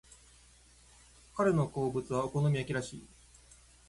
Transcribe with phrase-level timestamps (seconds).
[1.37, 3.05] 彼の好物はお好み焼きらしい。